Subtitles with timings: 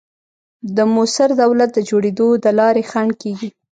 [0.75, 3.49] د موثر دولت د جوړېدو د لارې خنډ کېږي.